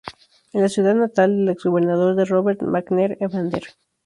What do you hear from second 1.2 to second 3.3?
del ex gobernador de Robert McNair